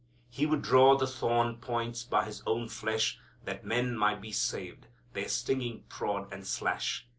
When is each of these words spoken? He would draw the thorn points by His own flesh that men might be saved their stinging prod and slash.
He 0.31 0.47
would 0.47 0.63
draw 0.63 0.97
the 0.97 1.05
thorn 1.05 1.57
points 1.57 2.03
by 2.03 2.25
His 2.25 2.41
own 2.47 2.69
flesh 2.69 3.19
that 3.45 3.63
men 3.63 3.95
might 3.95 4.19
be 4.19 4.31
saved 4.31 4.87
their 5.13 5.29
stinging 5.29 5.83
prod 5.89 6.33
and 6.33 6.47
slash. 6.47 7.05